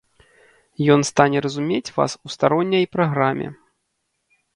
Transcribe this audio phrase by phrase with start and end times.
[0.93, 3.47] Ён стане разумець вас у старонняй праграме.